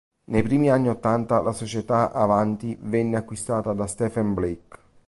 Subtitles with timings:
[0.31, 4.79] Nei primi anni ottanta la società Avanti venne acquistata da Stephen Blake.